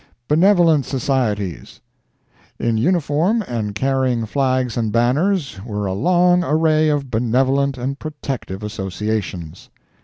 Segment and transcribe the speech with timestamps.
[0.27, 7.99] BENEVOLENT SOCIETIES.—In uniform, and carrying flags and banners, were a long array of Benevolent and
[7.99, 9.69] Protective Associations...